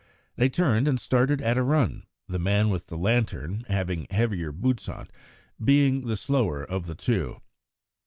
They 0.35 0.49
turned 0.49 0.87
and 0.87 0.99
started 0.99 1.43
at 1.43 1.59
a 1.59 1.61
run, 1.61 2.07
the 2.27 2.39
man 2.39 2.69
with 2.69 2.87
the 2.87 2.97
lantern, 2.97 3.63
having 3.67 4.07
heavier 4.09 4.51
boots 4.51 4.89
on, 4.89 5.07
being 5.63 6.07
the 6.07 6.17
slower 6.17 6.63
of 6.63 6.87
the 6.87 6.95
two. 6.95 7.39